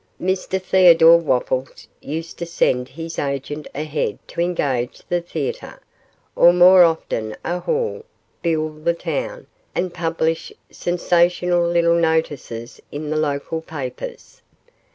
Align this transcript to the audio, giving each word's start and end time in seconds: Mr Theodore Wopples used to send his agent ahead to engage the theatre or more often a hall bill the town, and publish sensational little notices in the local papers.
Mr 0.19 0.59
Theodore 0.59 1.19
Wopples 1.19 1.87
used 2.01 2.39
to 2.39 2.45
send 2.47 2.89
his 2.89 3.19
agent 3.19 3.67
ahead 3.75 4.17
to 4.29 4.41
engage 4.41 5.01
the 5.09 5.21
theatre 5.21 5.79
or 6.35 6.51
more 6.53 6.83
often 6.83 7.35
a 7.45 7.59
hall 7.59 8.03
bill 8.41 8.69
the 8.69 8.95
town, 8.95 9.45
and 9.75 9.93
publish 9.93 10.51
sensational 10.71 11.67
little 11.67 11.93
notices 11.93 12.81
in 12.91 13.11
the 13.11 13.15
local 13.17 13.61
papers. 13.61 14.41